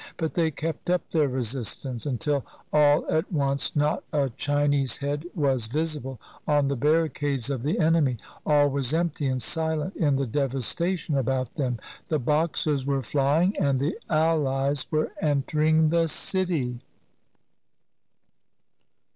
[0.17, 5.67] But they kept up their resistance, until all at once not a Chinese head was
[5.67, 11.15] visible on the barricades of the enemy; all was empty and silent in the devastation
[11.15, 11.77] about them;
[12.07, 16.79] the Boxers were flying and the Allies were entering the city